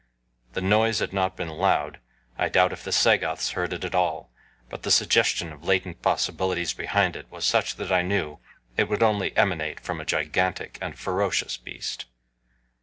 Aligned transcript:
The 0.53 0.61
noise 0.61 0.97
had 0.97 1.13
not 1.13 1.35
been 1.37 1.47
loud 1.51 1.99
I 2.35 2.49
doubt 2.49 2.73
if 2.73 2.83
the 2.83 2.91
Sagoths 2.91 3.51
heard 3.51 3.71
it 3.71 3.83
at 3.83 3.93
all 3.93 4.31
but 4.67 4.81
the 4.81 4.89
suggestion 4.89 5.51
of 5.53 5.63
latent 5.63 6.01
possibilities 6.01 6.73
behind 6.73 7.15
it 7.15 7.29
was 7.29 7.45
such 7.45 7.75
that 7.75 7.91
I 7.91 8.01
knew 8.01 8.39
it 8.77 8.89
would 8.89 9.03
only 9.03 9.37
emanate 9.37 9.79
from 9.79 10.01
a 10.01 10.05
gigantic 10.05 10.79
and 10.81 10.97
ferocious 10.97 11.55
beast. 11.55 12.05